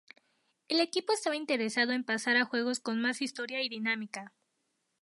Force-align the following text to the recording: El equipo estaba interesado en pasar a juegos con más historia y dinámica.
El 0.67 0.79
equipo 0.79 1.13
estaba 1.13 1.35
interesado 1.35 1.91
en 1.91 2.03
pasar 2.03 2.35
a 2.35 2.43
juegos 2.45 2.79
con 2.79 2.99
más 3.01 3.21
historia 3.21 3.61
y 3.61 3.69
dinámica. 3.69 4.33